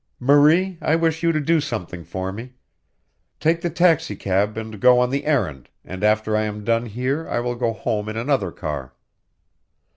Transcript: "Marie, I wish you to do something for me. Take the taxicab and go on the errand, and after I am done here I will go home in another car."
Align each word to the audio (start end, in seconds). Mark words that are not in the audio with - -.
"Marie, 0.19 0.79
I 0.81 0.95
wish 0.95 1.21
you 1.21 1.31
to 1.31 1.39
do 1.39 1.61
something 1.61 2.03
for 2.03 2.31
me. 2.31 2.53
Take 3.39 3.61
the 3.61 3.69
taxicab 3.69 4.57
and 4.57 4.79
go 4.81 4.97
on 4.97 5.11
the 5.11 5.25
errand, 5.27 5.69
and 5.85 6.03
after 6.03 6.35
I 6.35 6.41
am 6.41 6.63
done 6.63 6.87
here 6.87 7.29
I 7.29 7.39
will 7.39 7.53
go 7.53 7.71
home 7.71 8.09
in 8.09 8.17
another 8.17 8.51
car." 8.51 8.95